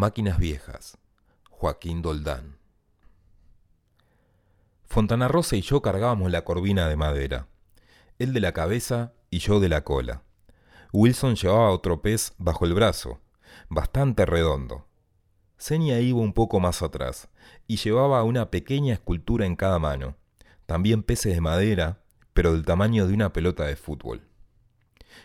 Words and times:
Máquinas 0.00 0.38
viejas. 0.38 0.96
Joaquín 1.50 2.00
Doldán. 2.00 2.56
Fontana 4.86 5.28
Rosa 5.28 5.56
y 5.56 5.60
yo 5.60 5.82
cargábamos 5.82 6.30
la 6.30 6.42
corvina 6.42 6.88
de 6.88 6.96
madera, 6.96 7.48
él 8.18 8.32
de 8.32 8.40
la 8.40 8.52
cabeza 8.52 9.12
y 9.28 9.40
yo 9.40 9.60
de 9.60 9.68
la 9.68 9.84
cola. 9.84 10.22
Wilson 10.94 11.36
llevaba 11.36 11.68
otro 11.68 12.00
pez 12.00 12.32
bajo 12.38 12.64
el 12.64 12.72
brazo, 12.72 13.20
bastante 13.68 14.24
redondo. 14.24 14.86
Senia 15.58 16.00
iba 16.00 16.20
un 16.20 16.32
poco 16.32 16.60
más 16.60 16.80
atrás 16.80 17.28
y 17.66 17.76
llevaba 17.76 18.24
una 18.24 18.50
pequeña 18.50 18.94
escultura 18.94 19.44
en 19.44 19.54
cada 19.54 19.78
mano, 19.78 20.16
también 20.64 21.02
peces 21.02 21.34
de 21.34 21.42
madera, 21.42 22.00
pero 22.32 22.54
del 22.54 22.64
tamaño 22.64 23.06
de 23.06 23.12
una 23.12 23.34
pelota 23.34 23.66
de 23.66 23.76
fútbol. 23.76 24.22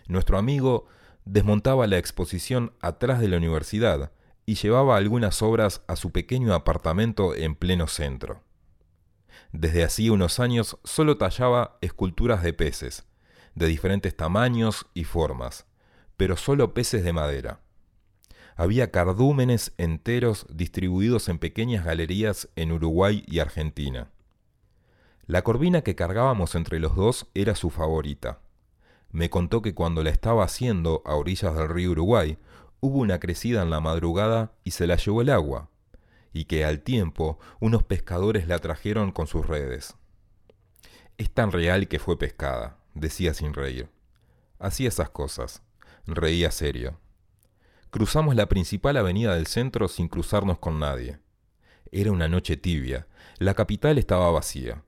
Nuestro 0.09 0.37
amigo 0.37 0.85
desmontaba 1.23 1.87
la 1.87 1.97
exposición 1.97 2.73
atrás 2.81 3.21
de 3.21 3.29
la 3.29 3.37
universidad 3.37 4.11
y 4.46 4.55
llevaba 4.55 4.98
algunas 4.98 5.41
obras 5.41 5.82
a 5.88 5.96
su 5.96 6.12
pequeño 6.12 6.53
apartamento 6.53 7.36
en 7.36 7.55
pleno 7.55 7.88
centro. 7.88 8.44
Desde 9.52 9.84
hacía 9.84 10.12
unos 10.12 10.40
años 10.40 10.77
solo 10.84 11.17
tallaba 11.17 11.77
esculturas 11.81 12.44
de 12.44 12.53
peces, 12.53 13.05
de 13.55 13.67
diferentes 13.67 14.16
tamaños 14.16 14.86
y 14.94 15.05
formas, 15.05 15.66
pero 16.17 16.38
solo 16.38 16.73
peces 16.73 17.03
de 17.03 17.13
madera. 17.13 17.62
Había 18.58 18.91
cardúmenes 18.91 19.73
enteros 19.77 20.45
distribuidos 20.50 21.27
en 21.27 21.39
pequeñas 21.39 21.84
galerías 21.84 22.50
en 22.55 22.72
Uruguay 22.72 23.23
y 23.27 23.39
Argentina. 23.39 24.12
La 25.25 25.41
corvina 25.41 25.81
que 25.81 25.95
cargábamos 25.95 26.55
entre 26.55 26.80
los 26.80 26.95
dos 26.95 27.27
era 27.34 27.55
su 27.55 27.70
favorita. 27.70 28.39
Me 29.12 29.30
contó 29.30 29.62
que 29.62 29.73
cuando 29.73 30.03
la 30.03 30.09
estaba 30.09 30.44
haciendo 30.44 31.02
a 31.05 31.16
orillas 31.16 31.55
del 31.55 31.70
río 31.70 31.91
Uruguay, 31.91 32.38
hubo 32.85 32.99
una 32.99 33.20
crecida 33.20 33.63
en 33.63 33.71
la 33.71 33.80
madrugada 33.80 34.53
y 34.63 34.71
se 34.71 34.85
la 34.85 34.95
llevó 34.95 35.21
el 35.21 35.31
agua, 35.31 35.70
y 36.34 36.45
que 36.45 36.66
al 36.66 36.81
tiempo 36.81 37.39
unos 37.59 37.81
pescadores 37.81 38.47
la 38.47 38.59
trajeron 38.59 39.11
con 39.11 39.25
sus 39.25 39.47
redes. 39.47 39.95
Es 41.17 41.31
tan 41.31 41.52
real 41.52 41.88
que 41.88 41.97
fue 41.97 42.19
pescada, 42.19 42.78
decía 42.94 43.33
sin 43.33 43.53
reír. 43.53 43.89
Hacía 44.59 44.88
esas 44.89 45.09
cosas. 45.09 45.63
Reía 46.06 46.52
serio. 46.52 47.00
Cruzamos 47.89 48.36
la 48.36 48.47
principal 48.47 48.97
avenida 48.97 49.33
del 49.33 49.47
centro 49.47 49.88
sin 49.88 50.08
cruzarnos 50.08 50.59
con 50.59 50.80
nadie. 50.80 51.17
Era 51.91 52.11
una 52.11 52.28
noche 52.28 52.56
tibia. 52.56 53.08
La 53.39 53.56
capital 53.56 53.97
estaba 53.97 54.30
vacía. 54.30 54.83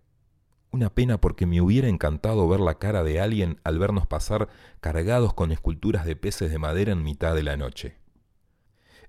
Una 0.71 0.93
pena 0.93 1.19
porque 1.19 1.45
me 1.45 1.61
hubiera 1.61 1.87
encantado 1.87 2.47
ver 2.47 2.59
la 2.59 2.75
cara 2.75 3.03
de 3.03 3.21
alguien 3.21 3.59
al 3.63 3.79
vernos 3.79 4.05
pasar 4.05 4.49
cargados 4.81 5.33
con 5.33 5.51
esculturas 5.51 6.05
de 6.05 6.15
peces 6.15 6.51
de 6.51 6.59
madera 6.59 6.91
en 6.91 7.03
mitad 7.03 7.33
de 7.35 7.43
la 7.43 7.57
noche. 7.57 7.97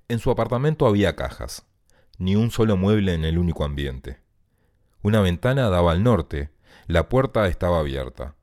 En 0.08 0.20
su 0.20 0.30
apartamento 0.30 0.86
había 0.86 1.16
cajas, 1.16 1.66
ni 2.18 2.36
un 2.36 2.50
solo 2.50 2.76
mueble 2.76 3.14
en 3.14 3.24
el 3.24 3.38
único 3.38 3.64
ambiente. 3.64 4.20
Una 5.02 5.20
ventana 5.20 5.68
daba 5.68 5.92
al 5.92 6.02
norte, 6.02 6.50
la 6.86 7.08
puerta 7.08 7.46
estaba 7.48 7.80
abierta. 7.80 8.34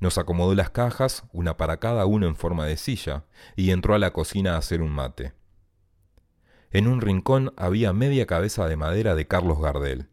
Nos 0.00 0.18
acomodó 0.18 0.54
las 0.54 0.70
cajas, 0.70 1.24
una 1.32 1.56
para 1.56 1.78
cada 1.78 2.06
uno 2.06 2.26
en 2.26 2.36
forma 2.36 2.66
de 2.66 2.76
silla, 2.76 3.24
y 3.56 3.70
entró 3.70 3.94
a 3.94 3.98
la 3.98 4.12
cocina 4.12 4.54
a 4.54 4.58
hacer 4.58 4.82
un 4.82 4.90
mate. 4.90 5.32
En 6.70 6.86
un 6.86 7.00
rincón 7.00 7.52
había 7.56 7.92
media 7.92 8.26
cabeza 8.26 8.66
de 8.66 8.76
madera 8.76 9.14
de 9.14 9.26
Carlos 9.26 9.60
Gardel. 9.60 10.08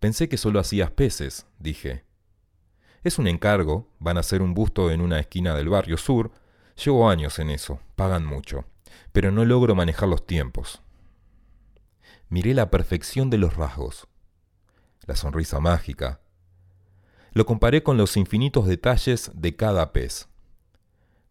Pensé 0.00 0.30
que 0.30 0.38
solo 0.38 0.58
hacías 0.60 0.90
peces, 0.90 1.46
dije. 1.58 2.04
Es 3.04 3.18
un 3.18 3.26
encargo, 3.26 3.86
van 3.98 4.16
a 4.16 4.20
hacer 4.20 4.40
un 4.40 4.54
busto 4.54 4.90
en 4.90 5.02
una 5.02 5.20
esquina 5.20 5.54
del 5.54 5.68
barrio 5.68 5.98
sur. 5.98 6.32
Llevo 6.82 7.10
años 7.10 7.38
en 7.38 7.50
eso, 7.50 7.80
pagan 7.96 8.24
mucho, 8.24 8.64
pero 9.12 9.30
no 9.30 9.44
logro 9.44 9.74
manejar 9.74 10.08
los 10.08 10.26
tiempos. 10.26 10.80
Miré 12.30 12.54
la 12.54 12.70
perfección 12.70 13.28
de 13.28 13.36
los 13.36 13.56
rasgos, 13.56 14.08
la 15.06 15.16
sonrisa 15.16 15.60
mágica. 15.60 16.20
Lo 17.32 17.44
comparé 17.44 17.82
con 17.82 17.98
los 17.98 18.16
infinitos 18.16 18.66
detalles 18.66 19.30
de 19.34 19.54
cada 19.54 19.92
pez. 19.92 20.28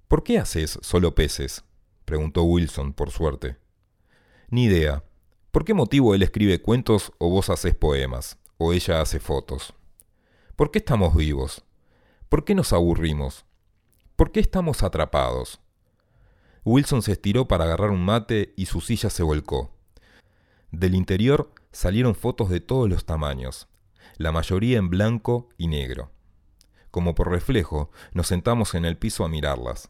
¿Por 0.08 0.24
qué 0.24 0.38
haces 0.38 0.78
solo 0.84 1.16
peces? 1.16 1.64
preguntó 2.06 2.44
Wilson, 2.44 2.94
por 2.94 3.10
suerte. 3.10 3.58
Ni 4.50 4.66
idea. 4.66 5.04
¿Por 5.52 5.66
qué 5.66 5.74
motivo 5.74 6.14
él 6.14 6.22
escribe 6.22 6.62
cuentos 6.62 7.12
o 7.18 7.30
vos 7.30 7.50
haces 7.50 7.74
poemas? 7.74 8.38
O 8.62 8.74
ella 8.74 9.00
hace 9.00 9.22
fotos. 9.22 9.74
¿Por 10.58 10.70
qué 10.70 10.80
estamos 10.80 11.16
vivos? 11.16 11.64
¿Por 12.28 12.44
qué 12.44 12.54
nos 12.54 12.74
aburrimos? 12.74 13.46
¿Por 14.18 14.34
qué 14.34 14.42
estamos 14.42 14.84
atrapados? 14.84 15.62
Wilson 16.66 17.02
se 17.02 17.14
estiró 17.14 17.48
para 17.48 17.64
agarrar 17.64 17.90
un 17.90 18.04
mate 18.04 18.54
y 18.58 18.66
su 18.66 18.82
silla 18.82 19.10
se 19.10 19.24
volcó. 19.24 19.72
Del 20.72 20.94
interior 20.94 21.54
salieron 21.72 22.16
fotos 22.16 22.50
de 22.50 22.60
todos 22.60 22.90
los 22.90 23.06
tamaños, 23.06 23.70
la 24.18 24.34
mayoría 24.34 24.78
en 24.78 24.90
blanco 24.90 25.48
y 25.58 25.68
negro. 25.68 26.12
Como 26.92 27.16
por 27.16 27.32
reflejo, 27.32 27.92
nos 28.12 28.28
sentamos 28.28 28.76
en 28.76 28.84
el 28.84 28.98
piso 28.98 29.24
a 29.24 29.30
mirarlas. 29.30 29.90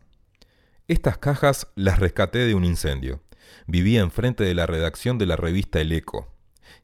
Estas 0.88 1.18
cajas 1.18 1.72
las 1.74 1.97
rescaté 1.97 2.46
de 2.46 2.53
un 2.53 2.66
incendio. 2.66 3.24
Vivía 3.66 4.01
enfrente 4.01 4.44
de 4.44 4.53
la 4.53 4.68
redacción 4.68 5.18
de 5.18 5.25
la 5.25 5.38
revista 5.38 5.81
El 5.81 5.91
Eco, 5.91 6.31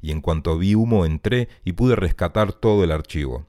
y 0.02 0.12
en 0.12 0.22
cuanto 0.22 0.58
vi 0.58 0.76
humo 0.76 1.06
entré 1.06 1.50
y 1.64 1.74
pude 1.74 1.96
rescatar 1.96 2.54
todo 2.54 2.84
el 2.84 2.92
archivo. 2.92 3.48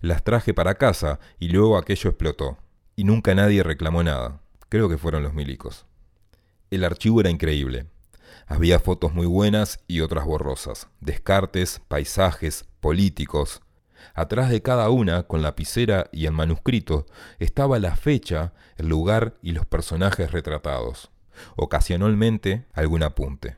Las 0.00 0.24
traje 0.24 0.54
para 0.54 0.74
casa 0.74 1.18
y 1.38 1.48
luego 1.48 1.76
aquello 1.76 2.10
explotó, 2.10 2.58
y 2.96 3.04
nunca 3.04 3.34
nadie 3.34 3.62
reclamó 3.62 4.02
nada. 4.02 4.40
Creo 4.68 4.88
que 4.88 4.98
fueron 4.98 5.22
los 5.22 5.34
milicos. 5.34 5.86
El 6.70 6.84
archivo 6.84 7.20
era 7.20 7.30
increíble. 7.30 7.86
Había 8.46 8.78
fotos 8.78 9.14
muy 9.14 9.26
buenas 9.26 9.80
y 9.88 10.00
otras 10.00 10.24
borrosas, 10.24 10.88
descartes, 11.00 11.80
paisajes, 11.88 12.66
políticos. 12.80 13.62
Atrás 14.14 14.50
de 14.50 14.62
cada 14.62 14.90
una, 14.90 15.24
con 15.24 15.42
lapicera 15.42 16.08
y 16.12 16.26
en 16.26 16.34
manuscrito, 16.34 17.06
estaba 17.38 17.78
la 17.78 17.96
fecha, 17.96 18.52
el 18.76 18.88
lugar 18.88 19.36
y 19.42 19.52
los 19.52 19.66
personajes 19.66 20.30
retratados. 20.30 21.10
Ocasionalmente, 21.56 22.66
algún 22.72 23.02
apunte. 23.02 23.56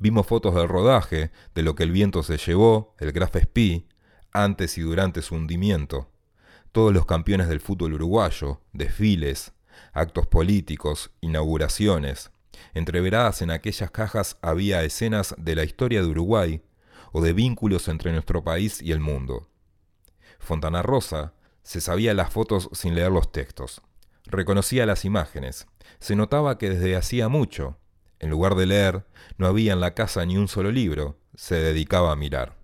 Vimos 0.00 0.26
fotos 0.26 0.56
del 0.56 0.66
rodaje, 0.66 1.30
de 1.54 1.62
lo 1.62 1.76
que 1.76 1.84
el 1.84 1.92
viento 1.92 2.24
se 2.24 2.36
llevó, 2.36 2.96
el 2.98 3.12
Graf 3.12 3.36
Spee, 3.36 3.86
antes 4.32 4.76
y 4.76 4.80
durante 4.80 5.22
su 5.22 5.36
hundimiento, 5.36 6.10
todos 6.72 6.92
los 6.92 7.06
campeones 7.06 7.48
del 7.48 7.60
fútbol 7.60 7.94
uruguayo, 7.94 8.60
desfiles, 8.72 9.52
actos 9.92 10.26
políticos, 10.26 11.12
inauguraciones, 11.20 12.32
Entreveradas 12.74 13.42
en 13.42 13.50
aquellas 13.50 13.90
cajas 13.90 14.36
había 14.42 14.82
escenas 14.84 15.34
de 15.38 15.54
la 15.54 15.64
historia 15.64 16.02
de 16.02 16.08
Uruguay 16.08 16.62
o 17.12 17.20
de 17.20 17.32
vínculos 17.32 17.88
entre 17.88 18.12
nuestro 18.12 18.44
país 18.44 18.80
y 18.80 18.92
el 18.92 19.00
mundo. 19.00 19.48
Fontana 20.38 20.82
Rosa 20.82 21.34
se 21.62 21.80
sabía 21.80 22.14
las 22.14 22.32
fotos 22.32 22.68
sin 22.72 22.94
leer 22.94 23.10
los 23.10 23.32
textos. 23.32 23.82
Reconocía 24.24 24.86
las 24.86 25.04
imágenes. 25.04 25.66
Se 25.98 26.14
notaba 26.14 26.56
que 26.58 26.70
desde 26.70 26.96
hacía 26.96 27.28
mucho, 27.28 27.78
en 28.20 28.30
lugar 28.30 28.54
de 28.54 28.66
leer, 28.66 29.04
no 29.38 29.46
había 29.46 29.72
en 29.72 29.80
la 29.80 29.94
casa 29.94 30.24
ni 30.24 30.36
un 30.36 30.46
solo 30.46 30.70
libro, 30.70 31.18
se 31.34 31.56
dedicaba 31.56 32.12
a 32.12 32.16
mirar. 32.16 32.56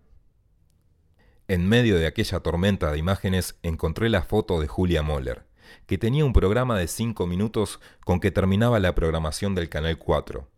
En 1.48 1.68
medio 1.68 1.96
de 1.96 2.06
aquella 2.06 2.40
tormenta 2.40 2.92
de 2.92 2.98
imágenes 2.98 3.56
encontré 3.62 4.08
la 4.08 4.22
foto 4.22 4.60
de 4.60 4.66
Julia 4.66 5.02
Moller, 5.02 5.46
que 5.86 5.96
tenía 5.96 6.24
un 6.24 6.32
programa 6.32 6.78
de 6.78 6.88
cinco 6.88 7.26
minutos 7.26 7.80
con 8.04 8.20
que 8.20 8.30
terminaba 8.30 8.80
la 8.80 8.94
programación 8.94 9.54
del 9.54 9.68
Canal 9.68 9.96
4, 9.96 10.48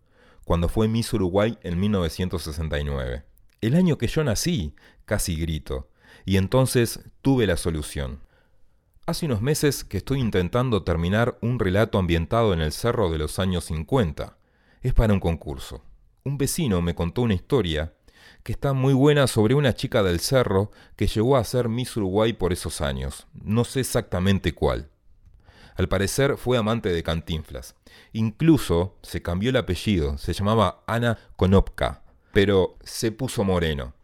cuando 0.44 0.68
fue 0.68 0.88
Miss 0.88 1.12
Uruguay 1.12 1.58
en 1.62 1.78
1969. 1.78 3.24
El 3.60 3.74
año 3.74 3.98
que 3.98 4.06
yo 4.06 4.24
nací, 4.24 4.74
casi 5.04 5.36
grito, 5.36 5.90
y 6.24 6.38
entonces 6.38 7.00
tuve 7.20 7.46
la 7.46 7.56
solución. 7.56 8.20
Hace 9.04 9.26
unos 9.26 9.42
meses 9.42 9.84
que 9.84 9.98
estoy 9.98 10.20
intentando 10.20 10.84
terminar 10.84 11.38
un 11.42 11.58
relato 11.58 11.98
ambientado 11.98 12.52
en 12.52 12.60
el 12.60 12.72
cerro 12.72 13.10
de 13.10 13.18
los 13.18 13.38
años 13.38 13.64
50. 13.64 14.37
Es 14.82 14.94
para 14.94 15.12
un 15.12 15.20
concurso. 15.20 15.82
Un 16.24 16.38
vecino 16.38 16.80
me 16.82 16.94
contó 16.94 17.22
una 17.22 17.34
historia 17.34 17.94
que 18.42 18.52
está 18.52 18.72
muy 18.72 18.94
buena 18.94 19.26
sobre 19.26 19.54
una 19.54 19.74
chica 19.74 20.02
del 20.02 20.20
cerro 20.20 20.70
que 20.96 21.06
llegó 21.06 21.36
a 21.36 21.44
ser 21.44 21.68
Miss 21.68 21.96
Uruguay 21.96 22.32
por 22.32 22.52
esos 22.52 22.80
años. 22.80 23.26
No 23.32 23.64
sé 23.64 23.80
exactamente 23.80 24.54
cuál. 24.54 24.90
Al 25.76 25.88
parecer 25.88 26.36
fue 26.36 26.58
amante 26.58 26.90
de 26.90 27.02
Cantinflas. 27.02 27.76
Incluso 28.12 28.96
se 29.02 29.22
cambió 29.22 29.50
el 29.50 29.56
apellido, 29.56 30.18
se 30.18 30.32
llamaba 30.32 30.82
Ana 30.86 31.18
Konopka, 31.36 32.02
pero 32.32 32.76
se 32.82 33.12
puso 33.12 33.44
moreno. 33.44 33.94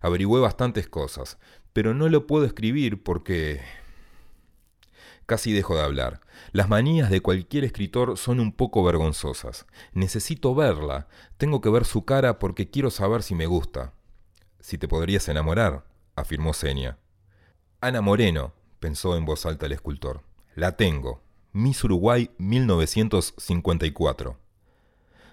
Averigüé 0.00 0.40
bastantes 0.40 0.88
cosas, 0.88 1.38
pero 1.72 1.94
no 1.94 2.08
lo 2.08 2.26
puedo 2.26 2.44
escribir 2.44 3.02
porque... 3.02 3.60
Casi 5.28 5.52
dejo 5.52 5.76
de 5.76 5.82
hablar. 5.82 6.22
Las 6.52 6.70
manías 6.70 7.10
de 7.10 7.20
cualquier 7.20 7.64
escritor 7.64 8.16
son 8.16 8.40
un 8.40 8.50
poco 8.50 8.82
vergonzosas. 8.82 9.66
Necesito 9.92 10.54
verla. 10.54 11.06
Tengo 11.36 11.60
que 11.60 11.68
ver 11.68 11.84
su 11.84 12.06
cara 12.06 12.38
porque 12.38 12.70
quiero 12.70 12.88
saber 12.88 13.22
si 13.22 13.34
me 13.34 13.44
gusta. 13.44 13.92
Si 14.58 14.78
te 14.78 14.88
podrías 14.88 15.28
enamorar, 15.28 15.84
afirmó 16.16 16.54
Senia. 16.54 16.96
Ana 17.82 18.00
Moreno, 18.00 18.54
pensó 18.80 19.18
en 19.18 19.26
voz 19.26 19.44
alta 19.44 19.66
el 19.66 19.72
escultor. 19.72 20.22
La 20.54 20.78
tengo. 20.78 21.22
Miss 21.52 21.84
Uruguay 21.84 22.30
1954. 22.38 24.38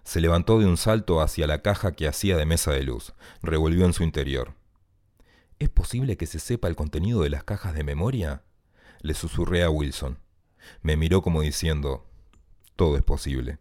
Se 0.03 0.19
levantó 0.19 0.59
de 0.59 0.65
un 0.65 0.75
salto 0.75 1.21
hacia 1.21 1.47
la 1.47 1.61
caja 1.61 1.93
que 1.93 2.09
hacía 2.09 2.35
de 2.35 2.45
mesa 2.45 2.73
de 2.73 2.83
luz, 2.83 3.13
revolvió 3.41 3.85
en 3.85 3.93
su 3.93 4.03
interior. 4.03 4.55
¿Es 5.57 5.69
posible 5.69 6.17
que 6.17 6.25
se 6.25 6.39
sepa 6.39 6.67
el 6.67 6.75
contenido 6.75 7.21
de 7.21 7.29
las 7.29 7.45
cajas 7.45 7.73
de 7.73 7.85
memoria? 7.85 8.43
Le 9.05 9.13
susurré 9.13 9.61
a 9.61 9.69
Wilson. 9.69 10.17
Me 10.81 10.97
miró 10.97 11.21
como 11.21 11.41
diciendo, 11.41 12.09
todo 12.75 12.97
es 12.97 13.03
posible. 13.03 13.59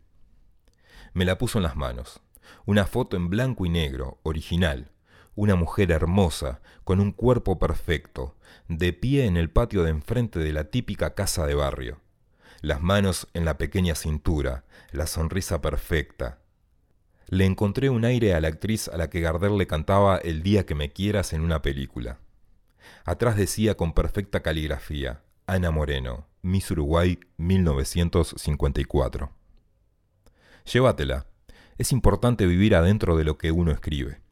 Me 1.13 1.27
la 1.27 1.37
puso 1.37 1.59
en 1.59 1.65
las 1.65 1.77
manos. 1.77 2.23
Una 2.65 2.87
foto 2.87 3.19
en 3.19 3.29
blanco 3.29 3.67
y 3.67 3.69
negro, 3.69 4.21
original. 4.23 4.91
Una 5.35 5.55
mujer 5.55 5.91
hermosa, 5.91 6.63
con 6.83 6.99
un 6.99 7.13
cuerpo 7.13 7.59
perfecto, 7.59 8.39
de 8.69 8.95
pie 8.95 9.27
en 9.27 9.37
el 9.37 9.51
patio 9.51 9.83
de 9.83 9.91
enfrente 9.91 10.39
de 10.39 10.55
la 10.55 10.71
típica 10.71 11.13
casa 11.13 11.45
de 11.45 11.55
barrio. 11.55 12.01
Las 12.63 12.81
manos 12.81 13.29
en 13.35 13.45
la 13.45 13.59
pequeña 13.59 13.95
cintura, 13.97 14.65
la 14.93 15.07
sonrisa 15.07 15.61
perfecta. 15.61 16.39
Le 17.29 17.45
encontré 17.45 17.91
un 17.91 18.07
aire 18.07 18.33
a 18.33 18.41
la 18.41 18.49
actriz 18.49 18.89
a 18.89 18.97
la 18.97 19.11
que 19.11 19.21
Gardel 19.21 19.59
le 19.59 19.67
cantaba 19.67 20.17
El 20.17 20.43
día 20.43 20.65
que 20.65 20.75
me 20.75 20.91
quieras 20.91 21.35
en 21.35 21.43
una 21.43 21.61
película. 21.61 22.19
Atrás 23.05 23.37
decía 23.37 23.77
con 23.77 23.93
perfecta 23.93 24.41
caligrafía, 24.41 25.21
Ana 25.47 25.71
Moreno, 25.71 26.27
Miss 26.41 26.71
Uruguay 26.71 27.19
1954. 27.37 29.31
Llévatela. 30.65 31.27
Es 31.77 31.93
importante 31.93 32.47
vivir 32.47 32.75
adentro 32.75 33.15
de 33.15 33.25
lo 33.25 33.37
que 33.37 33.53
uno 33.53 33.71
escribe. 33.71 34.23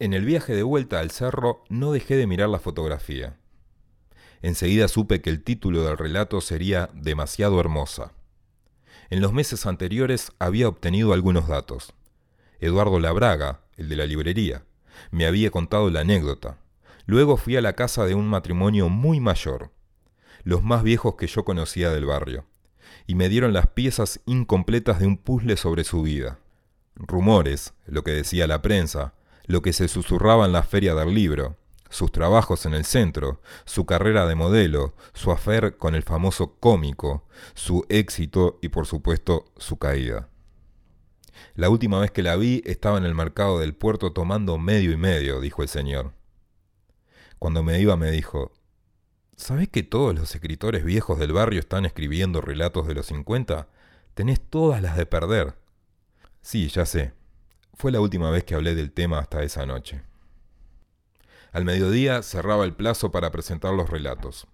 En 0.00 0.14
el 0.14 0.24
viaje 0.24 0.56
de 0.56 0.64
vuelta 0.64 0.98
al 0.98 1.12
cerro 1.12 1.62
no 1.68 1.92
dejé 1.92 2.16
de 2.16 2.26
mirar 2.26 2.48
la 2.48 2.58
fotografía. 2.58 3.38
Enseguida 4.40 4.88
supe 4.88 5.22
que 5.22 5.30
el 5.30 5.44
título 5.44 5.84
del 5.84 5.96
relato 5.96 6.40
sería 6.40 6.90
Demasiado 6.92 7.60
hermosa. 7.60 8.14
En 9.10 9.20
los 9.20 9.32
meses 9.32 9.64
anteriores 9.66 10.32
había 10.40 10.66
obtenido 10.66 11.12
algunos 11.12 11.46
datos. 11.46 11.94
Eduardo 12.58 12.98
Labraga, 12.98 13.60
el 13.76 13.88
de 13.88 13.94
la 13.94 14.06
librería, 14.06 14.64
me 15.12 15.24
había 15.24 15.52
contado 15.52 15.88
la 15.88 16.00
anécdota. 16.00 16.58
Luego 17.06 17.36
fui 17.36 17.56
a 17.56 17.60
la 17.60 17.74
casa 17.74 18.04
de 18.06 18.14
un 18.14 18.28
matrimonio 18.28 18.88
muy 18.88 19.20
mayor, 19.20 19.70
los 20.44 20.62
más 20.62 20.82
viejos 20.82 21.16
que 21.16 21.26
yo 21.26 21.44
conocía 21.44 21.90
del 21.90 22.06
barrio, 22.06 22.46
y 23.06 23.14
me 23.14 23.28
dieron 23.28 23.52
las 23.52 23.68
piezas 23.68 24.20
incompletas 24.26 25.00
de 25.00 25.06
un 25.06 25.16
puzzle 25.16 25.56
sobre 25.56 25.84
su 25.84 26.02
vida. 26.02 26.38
Rumores, 26.94 27.74
lo 27.86 28.04
que 28.04 28.12
decía 28.12 28.46
la 28.46 28.62
prensa, 28.62 29.14
lo 29.46 29.62
que 29.62 29.72
se 29.72 29.88
susurraba 29.88 30.46
en 30.46 30.52
la 30.52 30.62
feria 30.62 30.94
del 30.94 31.14
libro, 31.14 31.56
sus 31.92 32.10
trabajos 32.10 32.64
en 32.64 32.74
el 32.74 32.84
centro, 32.84 33.40
su 33.64 33.84
carrera 33.84 34.26
de 34.26 34.34
modelo, 34.34 34.94
su 35.12 35.30
afer 35.30 35.76
con 35.76 35.94
el 35.94 36.02
famoso 36.02 36.56
cómico, 36.58 37.26
su 37.54 37.84
éxito 37.88 38.58
y 38.62 38.68
por 38.68 38.86
supuesto 38.86 39.44
su 39.58 39.78
caída. 39.78 40.28
La 41.54 41.68
última 41.68 41.98
vez 41.98 42.10
que 42.10 42.22
la 42.22 42.36
vi 42.36 42.62
estaba 42.64 42.98
en 42.98 43.04
el 43.04 43.14
mercado 43.14 43.58
del 43.58 43.74
puerto 43.74 44.12
tomando 44.12 44.56
medio 44.58 44.92
y 44.92 44.96
medio, 44.96 45.40
dijo 45.40 45.62
el 45.62 45.68
señor. 45.68 46.12
Cuando 47.42 47.64
me 47.64 47.80
iba 47.80 47.96
me 47.96 48.12
dijo, 48.12 48.52
¿Sabés 49.34 49.68
que 49.68 49.82
todos 49.82 50.14
los 50.14 50.32
escritores 50.32 50.84
viejos 50.84 51.18
del 51.18 51.32
barrio 51.32 51.58
están 51.58 51.84
escribiendo 51.84 52.40
relatos 52.40 52.86
de 52.86 52.94
los 52.94 53.06
50? 53.06 53.66
Tenés 54.14 54.40
todas 54.40 54.80
las 54.80 54.96
de 54.96 55.06
perder. 55.06 55.56
Sí, 56.40 56.68
ya 56.68 56.86
sé. 56.86 57.14
Fue 57.74 57.90
la 57.90 57.98
última 57.98 58.30
vez 58.30 58.44
que 58.44 58.54
hablé 58.54 58.76
del 58.76 58.92
tema 58.92 59.18
hasta 59.18 59.42
esa 59.42 59.66
noche. 59.66 60.02
Al 61.50 61.64
mediodía 61.64 62.22
cerraba 62.22 62.64
el 62.64 62.74
plazo 62.76 63.10
para 63.10 63.32
presentar 63.32 63.74
los 63.74 63.90
relatos. 63.90 64.46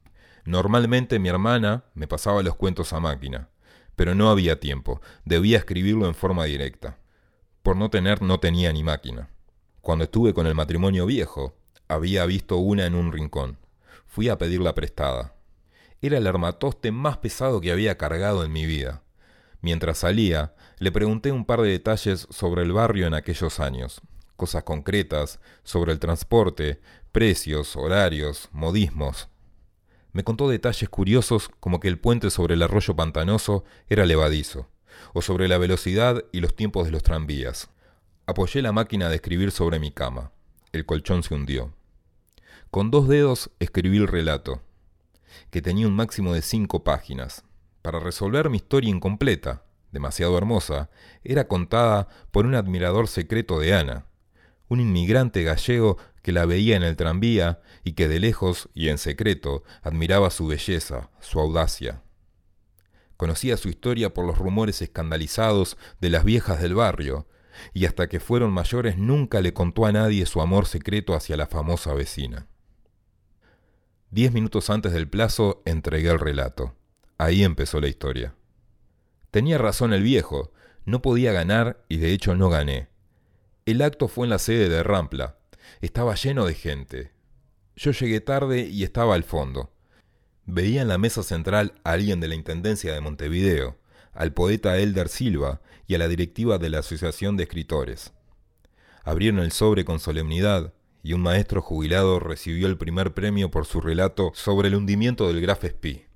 Normalmente 0.46 1.19
mi 1.19 1.29
hermana 1.29 1.85
me 1.93 2.08
pasaba 2.08 2.43
los 2.43 2.55
cuentos 2.55 2.94
a 2.94 3.00
máquina, 3.00 3.50
pero 3.96 4.14
no 4.14 4.31
había 4.31 4.61
tiempo, 4.61 5.02
debía 5.26 5.58
escribirlo 5.58 6.06
en 6.06 6.14
forma 6.14 6.46
directa. 6.46 6.96
Por 7.62 7.76
no 7.76 7.90
tener 7.90 8.23
no 8.23 8.40
tenía 8.40 8.73
ni 8.73 8.82
máquina. 8.82 9.29
Cuando 9.82 10.05
estuve 10.05 10.32
con 10.32 10.46
el 10.46 10.55
matrimonio 10.55 11.05
viejo, 11.05 11.58
había 11.88 12.26
visto 12.26 12.58
una 12.58 12.87
en 12.87 12.94
un 12.94 13.12
rincón. 13.12 13.58
Fui 14.06 14.29
a 14.29 14.38
pedirla 14.38 14.75
prestada. 14.75 15.35
Era 16.00 16.19
el 16.19 16.26
armatoste 16.26 16.93
más 16.93 17.17
pesado 17.19 17.61
que 17.61 17.73
había 17.73 17.99
cargado 17.99 18.44
en 18.44 18.52
mi 18.52 18.67
vida. 18.67 19.02
Mientras 19.61 19.99
salía, 19.99 20.55
le 20.79 20.93
pregunté 20.93 21.32
un 21.32 21.44
par 21.44 21.62
de 21.62 21.70
detalles 21.70 22.29
sobre 22.31 22.62
el 22.62 22.73
barrio 22.73 23.06
en 23.06 23.14
aquellos 23.14 23.58
años, 23.58 24.00
cosas 24.37 24.62
concretas 24.62 25.40
sobre 25.64 25.93
el 25.93 25.99
transporte, 25.99 26.81
precios, 27.11 27.75
horarios, 27.75 28.49
modismos. 28.52 29.29
Me 30.12 30.23
contó 30.25 30.49
detalles 30.49 30.88
curiosos 30.88 31.50
como 31.61 31.81
que 31.81 31.88
el 31.88 31.99
puente 31.99 32.31
sobre 32.31 32.55
el 32.55 32.62
arroyo 32.62 32.94
pantanoso 32.94 33.64
era 33.88 34.06
levadizo, 34.06 34.69
o 35.12 35.23
sobre 35.23 35.49
la 35.49 35.58
velocidad 35.58 36.25
y 36.32 36.40
los 36.40 36.55
tiempos 36.55 36.87
de 36.87 36.93
los 36.93 37.02
tranvías. 37.02 37.69
Apoyé 38.26 38.62
la 38.62 38.73
máquina 38.73 39.08
de 39.08 39.17
escribir 39.17 39.50
sobre 39.50 39.79
mi 39.81 39.90
cama. 39.90 40.32
El 40.73 40.87
colchón 40.87 41.23
se 41.23 41.35
hundió. 41.35 41.78
Con 42.70 42.91
dos 42.91 43.09
dedos 43.09 43.50
escribí 43.61 43.97
el 43.97 44.06
relato, 44.06 44.61
que 45.50 45.62
tenía 45.62 45.87
un 45.87 45.97
máximo 45.97 46.35
de 46.35 46.43
cinco 46.43 46.85
páginas. 46.85 47.44
Para 47.81 47.99
resolver 47.99 48.50
mi 48.50 48.59
historia 48.59 48.91
incompleta, 48.91 49.65
demasiado 49.91 50.37
hermosa, 50.37 50.91
era 51.25 51.49
contada 51.49 52.09
por 52.31 52.44
un 52.44 52.55
admirador 52.55 53.09
secreto 53.09 53.59
de 53.59 53.73
Ana, 53.73 54.05
un 54.69 54.81
inmigrante 54.81 55.44
gallego 55.44 55.97
que 56.20 56.31
la 56.31 56.44
veía 56.44 56.76
en 56.76 56.82
el 56.82 56.94
tranvía 56.94 57.62
y 57.85 57.93
que 57.93 58.06
de 58.06 58.20
lejos 58.20 58.69
y 58.75 58.91
en 58.91 58.99
secreto 58.99 59.62
admiraba 59.81 60.29
su 60.29 60.47
belleza, 60.47 61.09
su 61.21 61.41
audacia. 61.41 62.03
Conocía 63.17 63.56
su 63.56 63.71
historia 63.71 64.12
por 64.12 64.26
los 64.26 64.37
rumores 64.37 64.82
escandalizados 64.82 65.79
de 66.03 66.11
las 66.11 66.23
viejas 66.23 66.61
del 66.61 66.75
barrio, 66.75 67.26
y 67.73 67.87
hasta 67.87 68.09
que 68.09 68.21
fueron 68.21 68.53
mayores 68.53 68.99
nunca 68.99 69.41
le 69.41 69.55
contó 69.55 69.87
a 69.87 69.93
nadie 69.93 70.26
su 70.26 70.43
amor 70.43 70.67
secreto 70.67 71.14
hacia 71.14 71.38
la 71.38 71.47
famosa 71.47 71.94
vecina. 71.94 72.47
Diez 74.11 74.33
minutos 74.33 74.71
antes 74.71 74.95
del 74.95 75.07
plazo 75.07 75.63
entregué 75.67 76.09
el 76.09 76.19
relato. 76.19 76.75
Ahí 77.19 77.45
empezó 77.45 77.79
la 77.79 77.89
historia. 77.89 78.35
Tenía 79.31 79.59
razón 79.59 79.93
el 79.93 80.03
viejo, 80.03 80.51
no 80.87 81.03
podía 81.03 81.33
ganar 81.33 81.85
y 81.91 81.99
de 81.99 82.13
hecho 82.13 82.35
no 82.35 82.49
gané. 82.49 82.89
El 83.67 83.83
acto 83.83 84.09
fue 84.09 84.25
en 84.25 84.31
la 84.31 84.39
sede 84.39 84.71
de 84.71 84.83
Rampla. 84.83 85.37
Estaba 85.83 86.15
lleno 86.15 86.47
de 86.47 86.55
gente. 86.55 87.13
Yo 87.77 87.91
llegué 87.91 88.23
tarde 88.23 88.61
y 88.63 88.83
estaba 88.83 89.15
al 89.15 89.25
fondo. 89.25 89.75
Veía 90.47 90.81
en 90.81 90.89
la 90.89 90.97
mesa 90.97 91.23
central 91.23 91.75
a 91.85 91.93
alguien 91.93 92.19
de 92.19 92.29
la 92.29 92.35
Intendencia 92.35 92.95
de 92.95 93.03
Montevideo, 93.03 93.77
al 94.15 94.33
poeta 94.33 94.79
Elder 94.79 95.11
Silva 95.11 95.61
y 95.87 95.97
a 95.97 95.99
la 95.99 96.09
directiva 96.09 96.57
de 96.57 96.71
la 96.71 96.79
Asociación 96.79 97.37
de 97.37 97.43
Escritores. 97.43 98.15
Abrieron 99.05 99.41
el 99.41 99.53
sobre 99.53 99.85
con 99.85 100.00
solemnidad 100.00 100.73
y 101.02 101.12
un 101.12 101.23
maestro 101.23 101.62
jubilado 101.62 102.21
recibió 102.21 102.67
el 102.67 102.76
primer 102.76 103.14
premio 103.14 103.50
por 103.50 103.67
su 103.67 103.81
relato 103.81 104.33
sobre 104.35 104.69
el 104.69 104.75
hundimiento 104.75 105.28
del 105.28 105.40
Graf 105.40 105.64
Spee. 105.64 106.09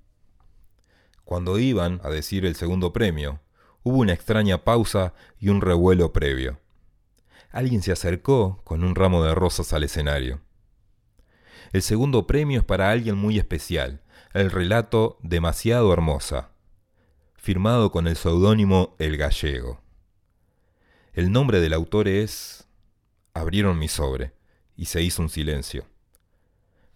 Cuando 1.24 1.58
iban 1.58 2.00
a 2.02 2.10
decir 2.10 2.44
el 2.44 2.56
segundo 2.56 2.92
premio, 2.92 3.40
hubo 3.82 3.98
una 3.98 4.12
extraña 4.12 4.64
pausa 4.64 5.14
y 5.38 5.48
un 5.48 5.60
revuelo 5.60 6.12
previo 6.12 6.58
alguien 7.52 7.82
se 7.82 7.92
acercó 7.92 8.60
con 8.64 8.82
un 8.82 8.94
ramo 8.94 9.22
de 9.22 9.34
rosas 9.34 9.72
al 9.72 9.84
escenario. 9.84 10.40
El 11.72 11.82
segundo 11.82 12.26
premio 12.26 12.60
es 12.60 12.64
para 12.64 12.90
alguien 12.90 13.16
muy 13.16 13.38
especial, 13.38 14.00
el 14.32 14.50
relato 14.50 15.18
Demasiado 15.22 15.92
Hermosa, 15.92 16.50
firmado 17.36 17.92
con 17.92 18.08
el 18.08 18.16
seudónimo 18.16 18.96
El 18.98 19.16
Gallego. 19.18 19.80
El 21.12 21.30
nombre 21.30 21.60
del 21.60 21.74
autor 21.74 22.08
es... 22.08 22.66
Abrieron 23.34 23.78
mi 23.78 23.88
sobre 23.88 24.32
y 24.76 24.86
se 24.86 25.02
hizo 25.02 25.22
un 25.22 25.28
silencio. 25.28 25.84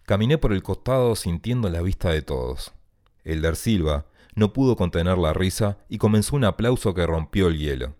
Caminé 0.03 0.37
por 0.37 0.53
el 0.53 0.63
costado 0.63 1.15
sintiendo 1.15 1.69
la 1.69 1.81
vista 1.81 2.11
de 2.11 2.21
todos. 2.21 2.73
Elder 3.23 3.55
Silva 3.55 4.05
no 4.35 4.53
pudo 4.53 4.75
contener 4.75 5.17
la 5.17 5.33
risa 5.33 5.79
y 5.89 5.97
comenzó 5.97 6.35
un 6.35 6.45
aplauso 6.45 6.93
que 6.93 7.05
rompió 7.05 7.47
el 7.47 7.57
hielo. 7.57 7.95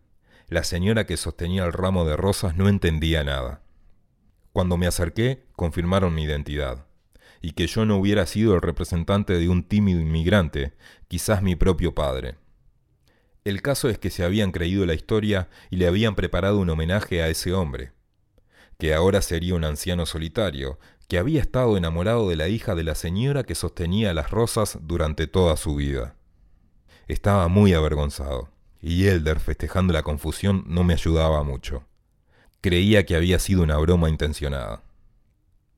La 0.47 0.63
señora 0.63 1.05
que 1.05 1.17
sostenía 1.17 1.65
el 1.65 1.73
ramo 1.73 2.05
de 2.05 2.15
rosas 2.15 2.55
no 2.55 2.69
entendía 2.69 3.23
nada. 3.23 3.61
Cuando 4.53 4.77
me 4.77 4.87
acerqué, 4.87 5.45
confirmaron 5.55 6.15
mi 6.15 6.23
identidad, 6.23 6.85
y 7.41 7.51
que 7.51 7.67
yo 7.67 7.85
no 7.85 7.97
hubiera 7.97 8.25
sido 8.25 8.55
el 8.55 8.61
representante 8.61 9.33
de 9.33 9.49
un 9.49 9.63
tímido 9.63 9.99
inmigrante, 9.99 10.73
quizás 11.07 11.41
mi 11.41 11.55
propio 11.55 11.93
padre. 11.93 12.35
El 13.43 13.61
caso 13.61 13.89
es 13.89 13.97
que 13.97 14.09
se 14.09 14.23
habían 14.23 14.51
creído 14.51 14.85
la 14.85 14.93
historia 14.93 15.49
y 15.69 15.75
le 15.75 15.87
habían 15.87 16.15
preparado 16.15 16.59
un 16.59 16.69
homenaje 16.69 17.21
a 17.21 17.29
ese 17.29 17.53
hombre, 17.53 17.91
que 18.77 18.93
ahora 18.93 19.21
sería 19.21 19.55
un 19.55 19.63
anciano 19.63 20.05
solitario, 20.05 20.79
que 21.07 21.17
había 21.17 21.41
estado 21.41 21.77
enamorado 21.77 22.29
de 22.29 22.35
la 22.35 22.47
hija 22.47 22.75
de 22.75 22.83
la 22.83 22.95
señora 22.95 23.43
que 23.43 23.55
sostenía 23.55 24.13
las 24.13 24.31
rosas 24.31 24.79
durante 24.81 25.27
toda 25.27 25.55
su 25.57 25.75
vida. 25.75 26.15
Estaba 27.07 27.47
muy 27.47 27.73
avergonzado 27.73 28.49
y 28.81 29.07
Elder, 29.07 29.39
festejando 29.39 29.93
la 29.93 30.03
confusión, 30.03 30.63
no 30.67 30.83
me 30.83 30.93
ayudaba 30.93 31.43
mucho. 31.43 31.83
Creía 32.61 33.05
que 33.05 33.15
había 33.15 33.39
sido 33.39 33.63
una 33.63 33.77
broma 33.77 34.09
intencionada. 34.09 34.83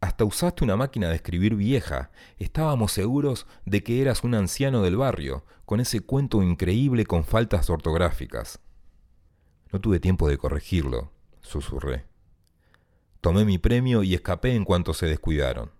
Hasta 0.02 0.24
usaste 0.26 0.64
una 0.64 0.78
máquina 0.78 1.10
de 1.10 1.16
escribir 1.16 1.56
vieja. 1.56 2.12
Estábamos 2.38 2.92
seguros 2.94 3.48
de 3.66 3.84
que 3.84 4.02
eras 4.02 4.24
un 4.24 4.34
anciano 4.34 4.82
del 4.82 4.98
barrio, 4.98 5.46
con 5.66 5.80
ese 5.80 6.02
cuento 6.02 6.42
increíble 6.42 7.06
con 7.06 7.24
faltas 7.24 7.70
ortográficas. 7.70 8.60
No 9.72 9.80
tuve 9.80 10.00
tiempo 10.00 10.28
de 10.28 10.38
corregirlo, 10.38 11.12
susurré. 11.42 12.09
Tomé 13.22 13.44
mi 13.44 13.58
premio 13.58 14.04
y 14.04 14.14
escapé 14.14 14.56
en 14.56 14.64
cuanto 14.64 14.94
se 14.94 15.06
descuidaron. 15.06 15.72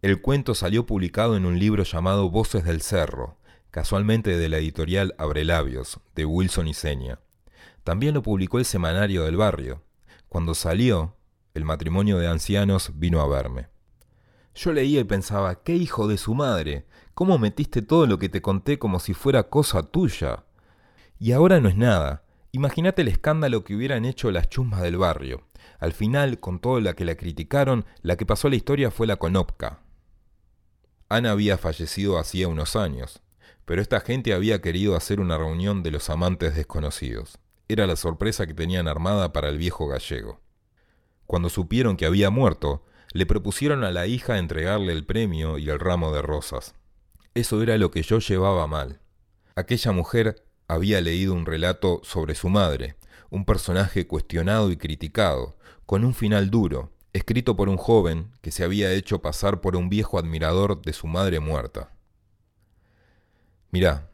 El 0.00 0.22
cuento 0.22 0.54
salió 0.54 0.86
publicado 0.86 1.36
en 1.36 1.44
un 1.44 1.58
libro 1.58 1.84
llamado 1.84 2.30
Voces 2.30 2.64
del 2.64 2.80
Cerro, 2.80 3.36
casualmente 3.70 4.38
de 4.38 4.48
la 4.48 4.56
editorial 4.56 5.14
Abrelabios, 5.18 6.00
de 6.14 6.24
Wilson 6.24 6.68
y 6.68 6.74
Seña. 6.74 7.18
También 7.84 8.14
lo 8.14 8.22
publicó 8.22 8.58
el 8.58 8.64
semanario 8.64 9.24
del 9.24 9.36
barrio. 9.36 9.82
Cuando 10.30 10.54
salió, 10.54 11.16
el 11.52 11.66
matrimonio 11.66 12.16
de 12.16 12.28
ancianos 12.28 12.92
vino 12.94 13.20
a 13.20 13.28
verme. 13.28 13.68
Yo 14.54 14.72
leía 14.72 15.00
y 15.00 15.04
pensaba, 15.04 15.62
qué 15.62 15.74
hijo 15.74 16.08
de 16.08 16.16
su 16.16 16.34
madre, 16.34 16.86
cómo 17.12 17.38
metiste 17.38 17.82
todo 17.82 18.06
lo 18.06 18.18
que 18.18 18.30
te 18.30 18.40
conté 18.40 18.78
como 18.78 18.98
si 18.98 19.12
fuera 19.12 19.50
cosa 19.50 19.82
tuya. 19.82 20.44
Y 21.18 21.32
ahora 21.32 21.60
no 21.60 21.68
es 21.68 21.76
nada. 21.76 22.24
Imagínate 22.52 23.02
el 23.02 23.08
escándalo 23.08 23.62
que 23.62 23.74
hubieran 23.74 24.04
hecho 24.04 24.30
las 24.30 24.48
chusmas 24.48 24.82
del 24.82 24.96
barrio. 24.96 25.42
Al 25.78 25.92
final, 25.92 26.40
con 26.40 26.58
todo 26.58 26.80
la 26.80 26.94
que 26.94 27.04
la 27.04 27.14
criticaron, 27.14 27.84
la 28.02 28.16
que 28.16 28.26
pasó 28.26 28.48
la 28.48 28.56
historia 28.56 28.90
fue 28.90 29.06
la 29.06 29.16
Conopca. 29.16 29.80
Ana 31.08 31.30
había 31.30 31.58
fallecido 31.58 32.18
hacía 32.18 32.48
unos 32.48 32.76
años, 32.76 33.20
pero 33.64 33.80
esta 33.80 34.00
gente 34.00 34.34
había 34.34 34.60
querido 34.60 34.96
hacer 34.96 35.20
una 35.20 35.38
reunión 35.38 35.82
de 35.82 35.90
los 35.90 36.10
amantes 36.10 36.54
desconocidos. 36.54 37.38
Era 37.68 37.86
la 37.86 37.96
sorpresa 37.96 38.46
que 38.46 38.54
tenían 38.54 38.88
armada 38.88 39.32
para 39.32 39.48
el 39.48 39.58
viejo 39.58 39.86
gallego. 39.86 40.40
Cuando 41.26 41.48
supieron 41.48 41.96
que 41.96 42.06
había 42.06 42.30
muerto, 42.30 42.84
le 43.12 43.26
propusieron 43.26 43.84
a 43.84 43.92
la 43.92 44.06
hija 44.06 44.38
entregarle 44.38 44.92
el 44.92 45.06
premio 45.06 45.58
y 45.58 45.68
el 45.68 45.78
ramo 45.78 46.12
de 46.12 46.22
rosas. 46.22 46.74
Eso 47.34 47.62
era 47.62 47.78
lo 47.78 47.90
que 47.92 48.02
yo 48.02 48.18
llevaba 48.18 48.66
mal. 48.66 49.00
Aquella 49.54 49.92
mujer 49.92 50.44
había 50.70 51.00
leído 51.00 51.34
un 51.34 51.46
relato 51.46 52.00
sobre 52.04 52.36
su 52.36 52.48
madre, 52.48 52.94
un 53.28 53.44
personaje 53.44 54.06
cuestionado 54.06 54.70
y 54.70 54.76
criticado, 54.76 55.56
con 55.84 56.04
un 56.04 56.14
final 56.14 56.48
duro, 56.48 56.92
escrito 57.12 57.56
por 57.56 57.68
un 57.68 57.76
joven 57.76 58.30
que 58.40 58.52
se 58.52 58.62
había 58.62 58.92
hecho 58.92 59.20
pasar 59.20 59.60
por 59.60 59.74
un 59.74 59.88
viejo 59.88 60.16
admirador 60.16 60.80
de 60.80 60.92
su 60.92 61.08
madre 61.08 61.40
muerta. 61.40 61.92
Mirá, 63.72 64.12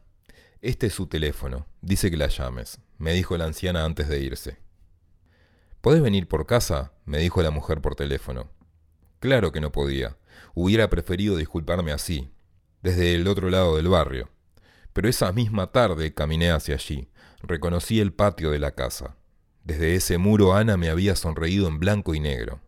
este 0.63 0.87
es 0.87 0.95
su 0.95 1.09
teléfono, 1.09 1.67
dice 1.83 2.11
que 2.11 2.17
la 2.17 2.29
llames, 2.29 2.81
me 2.97 3.13
dijo 3.13 3.37
la 3.37 3.45
anciana 3.45 3.85
antes 3.85 4.09
de 4.09 4.21
irse. 4.21 4.57
¿Podés 5.83 6.01
venir 6.01 6.27
por 6.27 6.47
casa? 6.47 6.95
me 7.05 7.19
dijo 7.19 7.43
la 7.43 7.51
mujer 7.51 7.83
por 7.83 7.97
teléfono. 7.97 8.51
Claro 9.21 9.53
que 9.53 9.61
no 9.61 9.73
podía. 9.73 10.17
Hubiera 10.55 10.89
preferido 10.89 11.37
disculparme 11.37 11.93
así, 11.93 12.31
desde 12.81 13.15
el 13.15 13.29
otro 13.29 13.51
lado 13.51 13.77
del 13.77 13.89
barrio. 13.89 14.31
Pero 14.97 15.11
esa 15.11 15.31
misma 15.31 15.73
tarde 15.73 16.15
caminé 16.15 16.51
hacia 16.51 16.77
allí. 16.77 17.11
Reconocí 17.43 18.01
el 18.01 18.15
patio 18.15 18.51
de 18.51 18.59
la 18.59 18.71
casa. 18.71 19.19
Desde 19.63 19.95
ese 19.95 20.17
muro 20.17 20.55
Ana 20.55 20.79
me 20.79 20.89
había 20.89 21.17
sonreído 21.17 21.69
en 21.69 21.79
blanco 21.79 22.15
y 22.15 22.21
negro. 22.21 22.63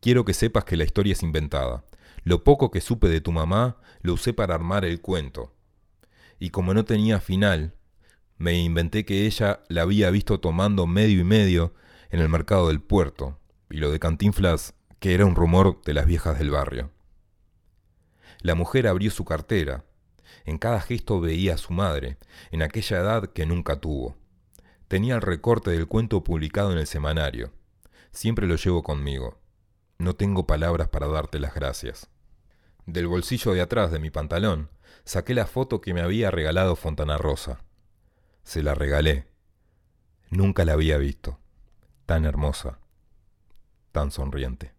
Quiero 0.00 0.24
que 0.24 0.34
sepas 0.34 0.64
que 0.64 0.76
la 0.76 0.82
historia 0.82 1.12
es 1.12 1.22
inventada. 1.22 1.84
Lo 2.24 2.42
poco 2.42 2.72
que 2.72 2.80
supe 2.80 3.08
de 3.08 3.20
tu 3.20 3.30
mamá 3.30 3.76
lo 4.00 4.14
usé 4.14 4.32
para 4.32 4.56
armar 4.56 4.84
el 4.84 5.00
cuento. 5.00 5.54
Y 6.40 6.50
como 6.50 6.74
no 6.74 6.84
tenía 6.84 7.20
final, 7.20 7.76
me 8.36 8.54
inventé 8.54 9.04
que 9.04 9.24
ella 9.24 9.60
la 9.68 9.82
había 9.82 10.10
visto 10.10 10.40
tomando 10.40 10.88
medio 10.88 11.20
y 11.20 11.24
medio 11.24 11.72
en 12.10 12.18
el 12.18 12.28
mercado 12.28 12.66
del 12.66 12.80
puerto, 12.80 13.38
y 13.70 13.76
lo 13.76 13.92
de 13.92 14.00
Cantinflas, 14.00 14.74
que 14.98 15.14
era 15.14 15.24
un 15.24 15.36
rumor 15.36 15.82
de 15.82 15.94
las 15.94 16.06
viejas 16.06 16.36
del 16.36 16.50
barrio. 16.50 16.90
La 18.40 18.56
mujer 18.56 18.88
abrió 18.88 19.12
su 19.12 19.24
cartera. 19.24 19.84
En 20.48 20.56
cada 20.56 20.80
gesto 20.80 21.20
veía 21.20 21.56
a 21.56 21.58
su 21.58 21.74
madre, 21.74 22.16
en 22.50 22.62
aquella 22.62 23.00
edad 23.00 23.32
que 23.34 23.44
nunca 23.44 23.80
tuvo. 23.80 24.16
Tenía 24.88 25.16
el 25.16 25.20
recorte 25.20 25.70
del 25.70 25.86
cuento 25.86 26.24
publicado 26.24 26.72
en 26.72 26.78
el 26.78 26.86
semanario. 26.86 27.52
Siempre 28.12 28.46
lo 28.46 28.56
llevo 28.56 28.82
conmigo. 28.82 29.38
No 29.98 30.16
tengo 30.16 30.46
palabras 30.46 30.88
para 30.88 31.06
darte 31.06 31.38
las 31.38 31.54
gracias. 31.54 32.08
Del 32.86 33.08
bolsillo 33.08 33.52
de 33.52 33.60
atrás 33.60 33.90
de 33.92 33.98
mi 33.98 34.08
pantalón 34.08 34.70
saqué 35.04 35.34
la 35.34 35.46
foto 35.46 35.82
que 35.82 35.92
me 35.92 36.00
había 36.00 36.30
regalado 36.30 36.76
Fontana 36.76 37.18
Rosa. 37.18 37.62
Se 38.42 38.62
la 38.62 38.74
regalé. 38.74 39.26
Nunca 40.30 40.64
la 40.64 40.72
había 40.72 40.96
visto 40.96 41.38
tan 42.06 42.24
hermosa, 42.24 42.78
tan 43.92 44.10
sonriente. 44.10 44.77